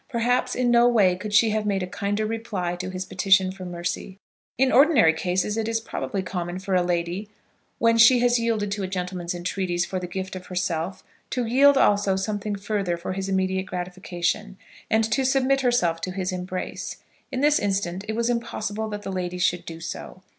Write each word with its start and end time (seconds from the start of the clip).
Perhaps 0.09 0.55
in 0.55 0.71
no 0.71 0.87
way 0.87 1.15
could 1.15 1.31
she 1.31 1.51
have 1.51 1.67
made 1.67 1.83
a 1.83 1.85
kinder 1.85 2.25
reply 2.25 2.75
to 2.77 2.89
his 2.89 3.05
petition 3.05 3.51
for 3.51 3.65
mercy. 3.65 4.17
In 4.57 4.71
ordinary 4.71 5.13
cases 5.13 5.57
it 5.57 5.67
is 5.67 5.79
probably 5.79 6.23
common 6.23 6.57
for 6.57 6.73
a 6.73 6.81
lady, 6.81 7.29
when 7.77 7.99
she 7.99 8.17
has 8.17 8.39
yielded 8.39 8.71
to 8.71 8.81
a 8.81 8.87
gentleman's 8.87 9.35
entreaties 9.35 9.85
for 9.85 9.99
the 9.99 10.07
gift 10.07 10.35
of 10.35 10.47
herself, 10.47 11.03
to 11.29 11.45
yield 11.45 11.77
also 11.77 12.15
something 12.15 12.55
further 12.55 12.97
for 12.97 13.13
his 13.13 13.29
immediate 13.29 13.67
gratification, 13.67 14.57
and 14.89 15.03
to 15.11 15.23
submit 15.23 15.61
herself 15.61 16.01
to 16.01 16.09
his 16.11 16.31
embrace. 16.31 16.97
In 17.31 17.41
this 17.41 17.59
instance 17.59 18.03
it 18.07 18.13
was 18.15 18.27
impossible 18.27 18.89
that 18.89 19.03
the 19.03 19.11
lady 19.11 19.37
should 19.37 19.67
do 19.67 19.79
so. 19.79 20.23